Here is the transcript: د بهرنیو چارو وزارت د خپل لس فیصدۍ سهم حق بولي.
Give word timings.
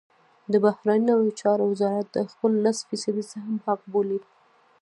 د 0.51 0.53
بهرنیو 0.63 1.35
چارو 1.39 1.63
وزارت 1.73 2.07
د 2.13 2.17
خپل 2.31 2.51
لس 2.65 2.77
فیصدۍ 2.87 3.23
سهم 3.31 3.55
حق 3.65 3.81
بولي. 3.91 4.19